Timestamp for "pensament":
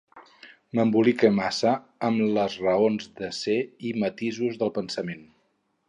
4.81-5.27